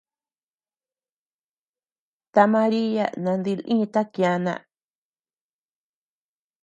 [2.33, 4.53] Ta Maria nandilïta kiana.